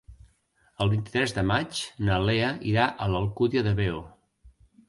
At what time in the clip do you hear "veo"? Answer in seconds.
3.83-4.03